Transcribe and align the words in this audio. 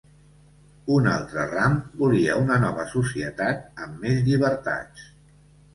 Un 0.95 1.09
altre 1.11 1.43
ram 1.51 1.77
volia 2.01 2.39
una 2.45 2.59
nova 2.67 2.89
societat 2.97 3.65
amb 3.87 4.05
més 4.07 4.27
llibertats. 4.31 5.11